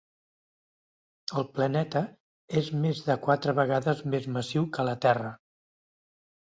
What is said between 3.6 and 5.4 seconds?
vegades més massiu que la Terra.